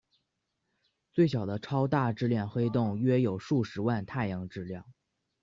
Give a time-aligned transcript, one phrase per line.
[1.11, 4.83] 最小的超大质量黑洞约有数十万太阳质量。